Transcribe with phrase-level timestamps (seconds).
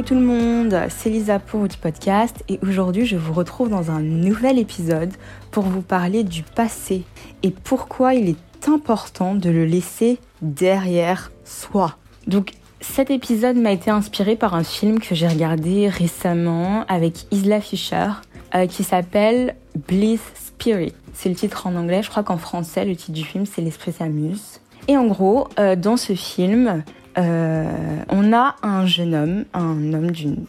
[0.00, 3.90] Coucou tout le monde, c'est Lisa pour du podcast et aujourd'hui je vous retrouve dans
[3.90, 5.12] un nouvel épisode
[5.50, 7.02] pour vous parler du passé
[7.42, 11.98] et pourquoi il est important de le laisser derrière soi.
[12.26, 17.60] Donc cet épisode m'a été inspiré par un film que j'ai regardé récemment avec Isla
[17.60, 18.08] Fisher
[18.54, 19.54] euh, qui s'appelle
[19.86, 20.94] Bliss Spirit.
[21.12, 23.92] C'est le titre en anglais, je crois qu'en français le titre du film c'est L'esprit
[23.92, 24.60] s'amuse.
[24.88, 26.82] Et en gros, euh, dans ce film,
[27.18, 30.44] euh, on a un jeune homme, un homme d'une,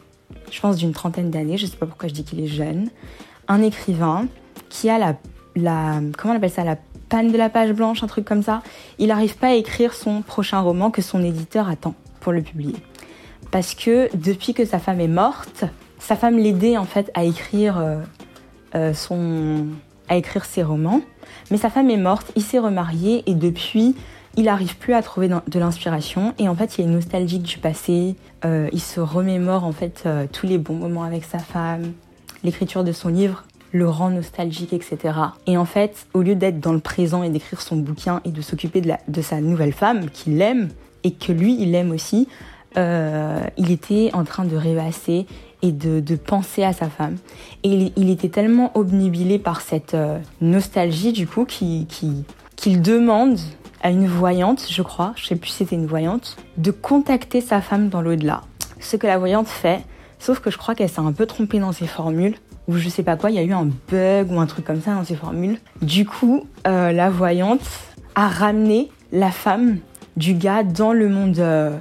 [0.52, 2.90] je pense d'une trentaine d'années, je sais pas pourquoi je dis qu'il est jeune,
[3.48, 4.27] un écrivain
[4.70, 5.16] qui a la,
[5.55, 6.77] la, comment on appelle ça, la
[7.09, 8.62] panne de la page blanche, un truc comme ça.
[8.98, 12.76] Il n'arrive pas à écrire son prochain roman que son éditeur attend pour le publier.
[13.52, 15.66] Parce que depuis que sa femme est morte,
[15.99, 17.98] sa femme l'aidait en fait à écrire euh,
[18.76, 19.68] euh, son,
[20.07, 21.02] à écrire ses romans.
[21.51, 23.95] Mais sa femme est morte, il s'est remarié et depuis,
[24.37, 28.15] il n'arrive plus à trouver de l'inspiration et en fait il est nostalgique du passé,
[28.46, 31.91] euh, il se remémore en fait euh, tous les bons moments avec sa femme,
[32.43, 34.98] l'écriture de son livre le rend nostalgique, etc.
[35.48, 38.41] Et en fait, au lieu d'être dans le présent et d'écrire son bouquin et de
[38.41, 40.68] s'occuper de, sa nouvelle femme qu'il aime
[41.05, 42.27] et que lui il aime aussi,
[42.77, 45.26] euh, il était en train de rêvasser
[45.62, 47.16] et de, penser à sa femme.
[47.63, 49.95] Et il, était tellement obnubilé par cette
[50.41, 52.26] nostalgie du coup qu'il qui,
[52.57, 53.38] qu'il demande
[53.82, 57.62] à une voyante, je crois, je sais plus si c'était une voyante, de contacter sa
[57.62, 58.41] femme dans l'au-delà.
[58.79, 59.84] Ce que la voyante fait,
[60.20, 62.35] sauf que je crois qu'elle s'est un peu trompée dans ses formules,
[62.68, 64.81] ou je sais pas quoi, il y a eu un bug ou un truc comme
[64.81, 65.57] ça dans ses formules.
[65.81, 67.68] Du coup, euh, la voyante
[68.16, 69.79] a ramené la femme
[70.16, 71.75] du gars dans le monde, euh,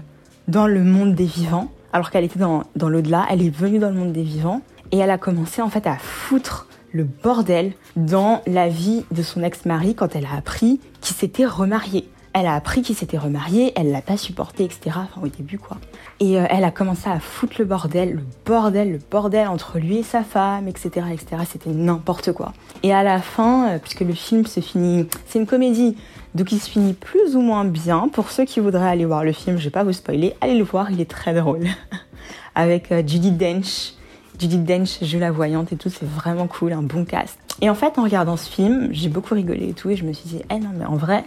[0.48, 3.90] dans le monde des vivants, alors qu'elle était dans, dans l'au-delà, elle est venue dans
[3.90, 8.42] le monde des vivants, et elle a commencé en fait à foutre le bordel dans
[8.46, 12.08] la vie de son ex-mari quand elle a appris qu'il s'était remarié.
[12.32, 14.80] Elle a appris qu'il s'était remarié, elle l'a pas supporté, etc.
[14.86, 15.78] Enfin, au début, quoi.
[16.20, 19.98] Et euh, elle a commencé à foutre le bordel, le bordel, le bordel entre lui
[19.98, 21.42] et sa femme, etc., etc.
[21.50, 22.52] C'était n'importe quoi.
[22.84, 25.96] Et à la fin, euh, puisque le film se finit, c'est une comédie,
[26.36, 28.08] donc il se finit plus ou moins bien.
[28.12, 30.64] Pour ceux qui voudraient aller voir le film, je vais pas vous spoiler, allez le
[30.64, 31.66] voir, il est très drôle.
[32.54, 33.94] Avec euh, Judy Dench,
[34.40, 37.38] Judith Dench joue la voyante et tout, c'est vraiment cool, un bon cast.
[37.60, 40.14] Et en fait, en regardant ce film, j'ai beaucoup rigolé et tout, et je me
[40.14, 41.24] suis dit, eh non, mais en vrai,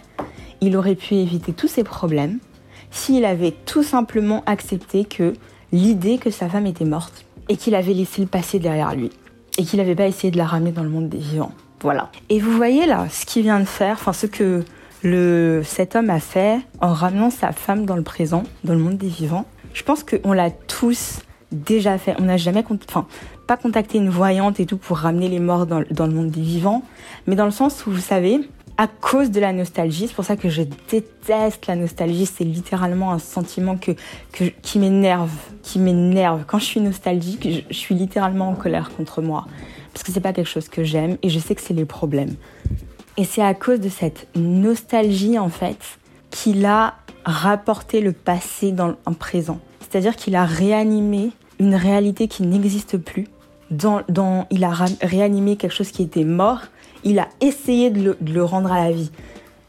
[0.60, 2.40] il aurait pu éviter tous ces problèmes
[2.90, 5.32] s'il avait tout simplement accepté que
[5.70, 9.10] l'idée que sa femme était morte et qu'il avait laissé le passé derrière lui
[9.58, 11.52] et qu'il n'avait pas essayé de la ramener dans le monde des vivants.
[11.82, 12.10] Voilà.
[12.30, 14.64] Et vous voyez là, ce qu'il vient de faire, enfin ce que
[15.02, 18.96] le, cet homme a fait en ramenant sa femme dans le présent, dans le monde
[18.96, 21.20] des vivants, je pense qu'on l'a tous
[21.54, 22.14] déjà fait.
[22.18, 23.06] On n'a jamais, enfin,
[23.46, 26.82] pas contacté une voyante et tout pour ramener les morts dans, le monde des vivants,
[27.26, 28.40] mais dans le sens où vous savez,
[28.76, 32.26] à cause de la nostalgie, c'est pour ça que je déteste la nostalgie.
[32.26, 33.92] C'est littéralement un sentiment que,
[34.32, 35.30] que qui m'énerve,
[35.62, 36.44] qui m'énerve.
[36.46, 39.46] Quand je suis nostalgique, je, je, suis littéralement en colère contre moi
[39.92, 42.34] parce que c'est pas quelque chose que j'aime et je sais que c'est les problèmes.
[43.16, 45.78] Et c'est à cause de cette nostalgie en fait
[46.30, 46.94] qu'il a
[47.24, 49.60] rapporté le passé dans le présent.
[49.80, 53.26] C'est-à-dire qu'il a réanimé une réalité qui n'existe plus.
[53.70, 54.72] Dans, dans, il a
[55.02, 56.60] réanimé quelque chose qui était mort.
[57.02, 59.10] Il a essayé de le, rendre à la vie.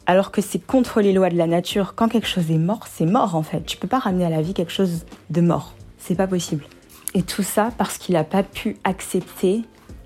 [0.05, 1.95] Alors que c'est contre les lois de la nature.
[1.95, 3.65] Quand quelque chose est mort, c'est mort en fait.
[3.65, 5.73] Tu peux pas ramener à la vie quelque chose de mort.
[5.97, 6.65] C'est pas possible.
[7.13, 9.61] Et tout ça parce qu'il n'a pas pu accepter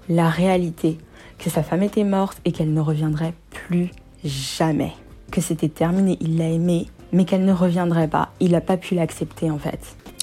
[0.07, 0.97] la réalité.
[1.37, 3.91] Que sa femme était morte et qu'elle ne reviendrait plus
[4.23, 4.93] jamais.
[5.31, 6.17] Que c'était terminé.
[6.21, 8.29] Il l'a aimée, mais qu'elle ne reviendrait pas.
[8.39, 9.79] Il n'a pas pu l'accepter en fait.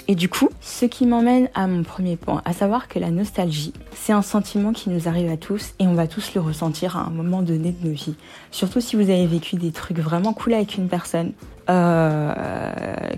[0.09, 3.73] Et du coup, ce qui m'emmène à mon premier point, à savoir que la nostalgie,
[3.93, 7.01] c'est un sentiment qui nous arrive à tous et on va tous le ressentir à
[7.01, 8.15] un moment donné de nos vies.
[8.53, 11.33] Surtout si vous avez vécu des trucs vraiment cool avec une personne,
[11.69, 12.33] euh,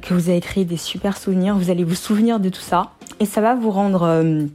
[0.01, 3.27] que vous avez créé des super souvenirs, vous allez vous souvenir de tout ça et
[3.27, 4.47] ça va vous rendre euh,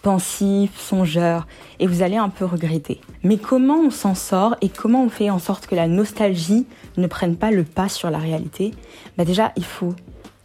[0.00, 1.46] pensif, songeur
[1.80, 3.02] et vous allez un peu regretter.
[3.22, 6.66] Mais comment on s'en sort et comment on fait en sorte que la nostalgie
[6.96, 8.70] ne prenne pas le pas sur la réalité?
[9.18, 9.94] Bah déjà, il faut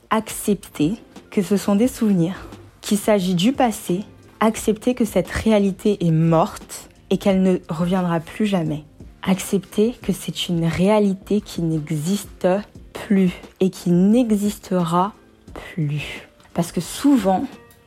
[0.09, 0.95] accepter
[1.31, 2.47] que ce sont des souvenirs,
[2.81, 4.01] qu'il s'agit du passé,
[4.39, 8.83] accepter que cette réalité est morte et qu'elle ne reviendra plus jamais.
[9.23, 12.47] Accepter que c'est une réalité qui n'existe
[12.93, 15.13] plus et qui n'existera
[15.53, 16.27] plus.
[16.53, 17.45] Parce que souvent,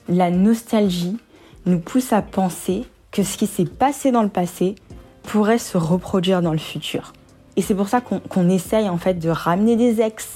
[0.08, 1.16] la nostalgie
[1.66, 4.74] nous pousse à penser que ce qui s'est passé dans le passé
[5.22, 7.12] pourrait se reproduire dans le futur.
[7.56, 10.28] Et c'est pour ça qu'on qu essaye en fait de ramener des ex,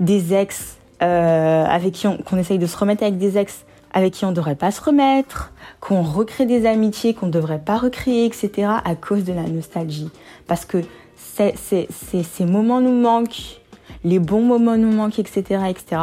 [0.00, 4.14] des ex euh, avec qui on, qu'on essaye de se remettre avec des ex avec
[4.14, 7.78] qui on ne devrait pas se remettre, qu'on recrée des amitiés qu'on ne devrait pas
[7.78, 8.68] recréer, etc.
[8.84, 10.10] à cause de la nostalgie.
[10.48, 10.78] Parce que
[11.16, 13.60] c'est, c'est, c'est, ces moments nous manquent,
[14.02, 16.02] les bons moments nous manquent, etc., etc.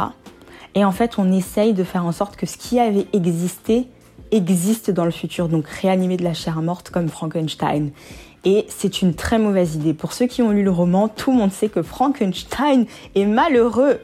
[0.74, 3.88] Et en fait, on essaye de faire en sorte que ce qui avait existé
[4.30, 7.90] existe dans le futur, donc réanimer de la chair morte comme Frankenstein.
[8.44, 9.92] Et c'est une très mauvaise idée.
[9.92, 14.00] Pour ceux qui ont lu le roman, tout le monde sait que Frankenstein est malheureux.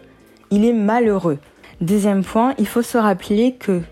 [0.50, 1.38] Il est malheureux.
[1.80, 3.82] Deuxième point, il faut se rappeler que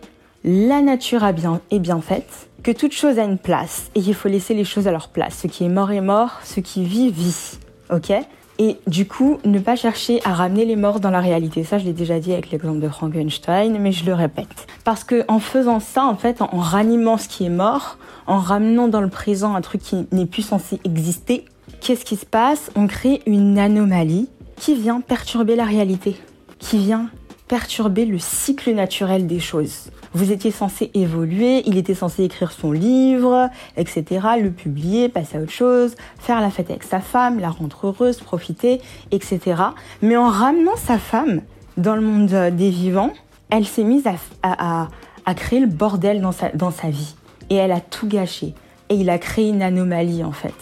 [0.44, 4.14] la nature a bien, est bien faite, que toute chose a une place et qu'il
[4.14, 5.40] faut laisser les choses à leur place.
[5.42, 7.58] Ce qui est mort est mort, ce qui vit vit.
[7.92, 8.12] Ok?
[8.58, 11.62] Et du coup, ne pas chercher à ramener les morts dans la réalité.
[11.62, 14.66] Ça, je l'ai déjà dit avec l'exemple de Frankenstein, mais je le répète.
[14.82, 18.88] Parce que en faisant ça, en fait, en ranimant ce qui est mort, en ramenant
[18.88, 21.44] dans le présent un truc qui n'est plus censé exister,
[21.80, 22.70] qu'est-ce qui se passe?
[22.76, 26.16] On crée une anomalie qui vient perturber la réalité,
[26.58, 27.10] qui vient
[27.48, 29.90] perturber le cycle naturel des choses.
[30.14, 35.40] Vous étiez censé évoluer, il était censé écrire son livre, etc., le publier, passer à
[35.40, 38.80] autre chose, faire la fête avec sa femme, la rendre heureuse, profiter,
[39.10, 39.62] etc.
[40.02, 41.42] Mais en ramenant sa femme
[41.76, 43.12] dans le monde des vivants,
[43.50, 44.04] elle s'est mise
[44.42, 44.88] à,
[45.34, 47.14] créer le bordel dans sa, dans sa vie.
[47.50, 48.54] Et elle a tout gâché.
[48.88, 50.54] Et il a créé une anomalie en fait.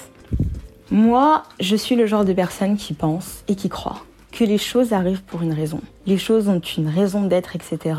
[0.91, 4.03] Moi, je suis le genre de personne qui pense et qui croit
[4.35, 5.81] que les choses arrivent pour une raison.
[6.07, 7.95] Les choses ont une raison d'être, etc.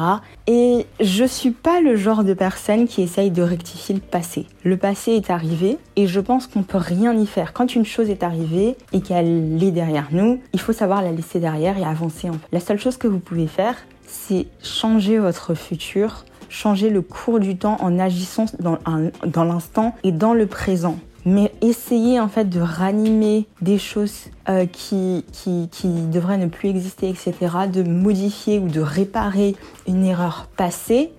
[0.48, 4.46] Et je suis pas le genre de personne qui essaye de rectifier le passé.
[4.64, 7.54] Le passé est arrivé et je pense qu'on peut rien y faire.
[7.54, 11.40] Quand une chose est arrivée et qu'elle est derrière nous, il faut savoir la laisser
[11.40, 12.30] derrière et avancer.
[12.52, 17.58] La seule chose que vous pouvez faire, c'est changer votre futur, changer le cours du
[17.58, 18.78] temps en agissant dans,
[19.26, 24.66] dans l'instant et dans le présent mais essayer en fait de ranimer des choses euh,
[24.66, 27.34] qui, qui, qui devraient ne plus exister, etc.,
[27.72, 29.56] de modifier ou de réparer
[29.88, 31.12] une erreur passée,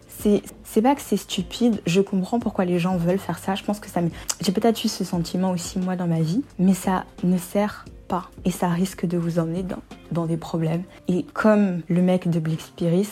[0.64, 3.54] c'est pas que c'est stupide, je comprends pourquoi les gens veulent faire ça.
[3.54, 4.00] Je pense que ça.
[4.40, 8.30] J'ai peut-être eu ce sentiment aussi moi dans ma vie, mais ça ne sert pas
[8.44, 9.82] et ça risque de vous emmener dans,
[10.12, 10.82] dans des problèmes.
[11.08, 13.08] Et comme le mec de Bliss Spirit,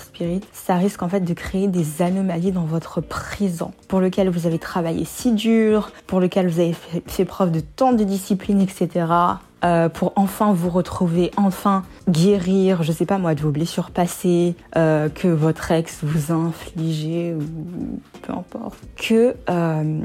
[0.00, 4.46] Spirit, ça risque en fait de créer des anomalies dans votre présent pour lequel vous
[4.46, 6.74] avez travaillé si dur, pour lequel vous avez
[7.06, 9.06] fait, preuve de tant de discipline, etc.
[9.64, 14.54] Euh, pour enfin vous retrouver, enfin guérir, je sais pas moi, de vos blessures passées,
[14.76, 16.52] euh, que votre ex vous a ou
[18.22, 20.00] peu importe, que euh,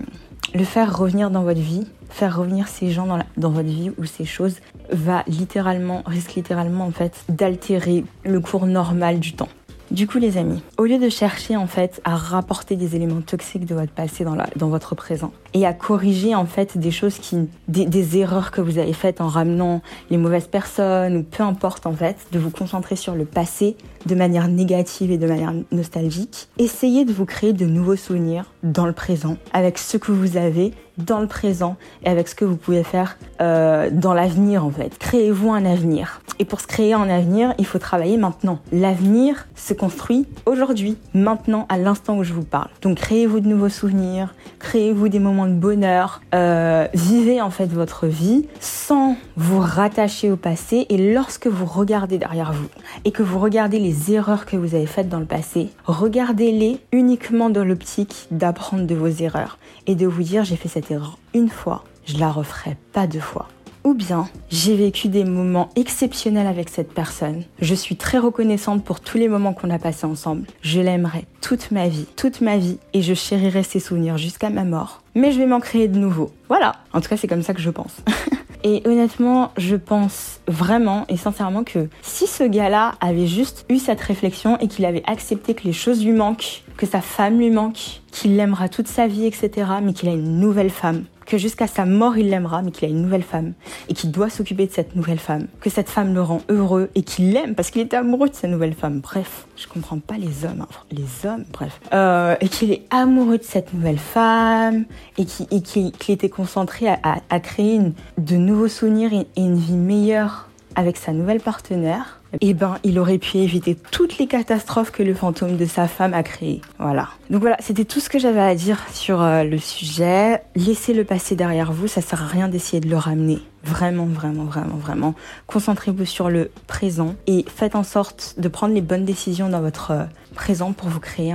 [0.54, 3.08] le faire revenir dans votre vie, faire revenir ces gens
[3.38, 4.58] dans, votre vie ou ces choses
[4.92, 9.50] va littéralement, risque littéralement en fait d'altérer le cours normal du temps.
[9.92, 13.66] Du coup, les amis, au lieu de chercher en fait à rapporter des éléments toxiques
[13.66, 14.26] de votre passé
[14.56, 18.78] dans votre présent et à corriger en fait des choses qui, des, erreurs que vous
[18.78, 22.96] avez faites en ramenant les mauvaises personnes ou peu importe en fait, de vous concentrer
[22.96, 27.66] sur le passé de manière négative et de manière nostalgique, essayez de vous créer de
[27.66, 32.28] nouveaux souvenirs dans le présent avec ce que vous avez dans le présent et avec
[32.28, 34.98] ce que vous pouvez faire euh, dans l'avenir en fait.
[34.98, 36.22] Créez-vous un avenir.
[36.40, 38.60] Et pour se créer un avenir, il faut travailler maintenant.
[38.72, 42.70] L'avenir se construit aujourd'hui, maintenant, à l'instant où je vous parle.
[42.82, 48.48] Donc créez-vous de nouveaux souvenirs, créez-vous des moments bonheur, euh, vivez en fait votre vie
[48.60, 52.68] sans vous rattacher au passé et lorsque vous regardez derrière vous
[53.06, 57.50] et que vous regardez les erreurs que vous avez faites dans le passé, regardez-les uniquement
[57.50, 59.58] dans l'optique d'apprendre de vos erreurs
[59.88, 63.20] et de vous dire j'ai fait cette erreur une fois, je la referai pas deux
[63.20, 63.48] fois.
[63.84, 67.44] Ou bien, j'ai vécu des moments exceptionnels avec cette personne.
[67.60, 70.48] Je suis très reconnaissante pour tous les moments qu'on a passés ensemble.
[70.62, 74.64] Je l'aimerai toute ma vie, toute ma vie, et je chérirai ses souvenirs jusqu'à ma
[74.64, 75.02] mort.
[75.16, 76.32] Mais je vais m'en créer de nouveaux.
[76.48, 76.74] Voilà.
[76.94, 77.98] En tout cas, c'est comme ça que je pense.
[78.66, 84.00] Et honnêtement, je pense vraiment et sincèrement que si ce gars-là avait juste eu cette
[84.00, 88.02] réflexion et qu'il avait accepté que les choses lui manquent, que sa femme lui manque,
[88.12, 91.86] qu'il l'aimera toute sa vie, etc., mais qu'il a une nouvelle femme, que jusqu'à sa
[91.86, 93.54] mort il l'aimera, mais qu'il a une nouvelle femme,
[93.90, 97.04] et qu'il doit s'occuper de cette nouvelle femme, que cette femme le rend heureux et
[97.04, 99.00] qu'il l'aime parce qu'il était amoureux de sa nouvelle femme.
[99.00, 100.68] Bref, je comprends pas les hommes, hein.
[100.92, 104.86] les hommes, bref, euh, et qu'il est amoureux de cette nouvelle femme
[105.18, 107.80] et qu'il était concentré à, créer
[108.18, 113.18] de nouveaux souvenirs et une vie meilleure avec sa nouvelle partenaire eh ben, il aurait
[113.18, 116.62] pu éviter toutes les catastrophes que le fantôme de sa femme a créées.
[116.80, 117.10] Voilà.
[117.30, 120.42] Donc voilà, c'était tout ce que j'avais à dire sur euh, le sujet.
[120.56, 123.40] Laissez le passé derrière vous, ça sert à rien d'essayer de le ramener.
[123.64, 125.16] Vraiment, vraiment, vraiment, vraiment.
[125.48, 129.92] Concentrez-vous sur le présent et faites en sorte de prendre les bonnes décisions dans votre
[129.92, 130.04] euh,
[130.36, 131.34] présent pour vous créer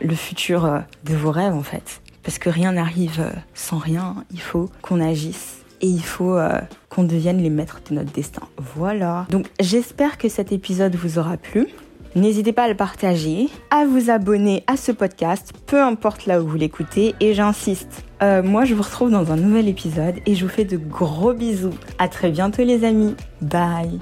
[0.00, 2.00] le futur euh, de vos rêves en fait.
[2.22, 6.58] Parce que rien n'arrive sans rien, il faut qu'on agisse et il faut euh,
[6.88, 8.42] qu'on devienne les maîtres de notre destin.
[8.76, 9.26] Voilà.
[9.30, 11.68] Donc j'espère que cet épisode vous aura plu.
[12.14, 16.48] N'hésitez pas à le partager, à vous abonner à ce podcast, peu importe là où
[16.48, 17.14] vous l'écoutez.
[17.20, 20.64] Et j'insiste, euh, moi je vous retrouve dans un nouvel épisode et je vous fais
[20.64, 21.74] de gros bisous.
[21.98, 23.14] À très bientôt les amis.
[23.40, 24.00] Bye.